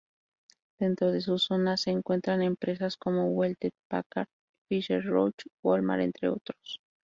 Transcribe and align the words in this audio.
Dentro 0.79 1.11
de 1.11 1.21
su 1.21 1.37
zona 1.37 1.77
se 1.77 1.91
encuentran 1.91 2.41
empresas 2.41 2.97
como 2.97 3.27
Hewlett-Packard, 3.35 4.25
Pfizer, 4.67 5.05
Roche, 5.05 5.47
Wal-Mart, 5.63 6.01
entre 6.01 6.29
otros. 6.29 6.79